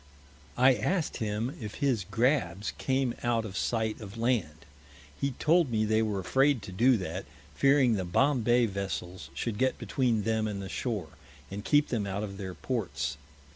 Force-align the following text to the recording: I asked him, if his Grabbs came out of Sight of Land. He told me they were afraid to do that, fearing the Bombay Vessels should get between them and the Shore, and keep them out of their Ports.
I 0.57 0.73
asked 0.73 1.17
him, 1.17 1.55
if 1.61 1.75
his 1.75 2.05
Grabbs 2.09 2.71
came 2.79 3.13
out 3.21 3.45
of 3.45 3.55
Sight 3.55 4.01
of 4.01 4.17
Land. 4.17 4.65
He 5.21 5.33
told 5.33 5.69
me 5.69 5.85
they 5.85 6.01
were 6.01 6.19
afraid 6.19 6.63
to 6.63 6.71
do 6.71 6.97
that, 6.97 7.25
fearing 7.53 7.93
the 7.93 8.03
Bombay 8.03 8.65
Vessels 8.65 9.29
should 9.35 9.59
get 9.59 9.77
between 9.77 10.23
them 10.23 10.47
and 10.47 10.59
the 10.59 10.69
Shore, 10.69 11.09
and 11.51 11.63
keep 11.63 11.89
them 11.89 12.07
out 12.07 12.23
of 12.23 12.37
their 12.37 12.55
Ports. 12.55 13.17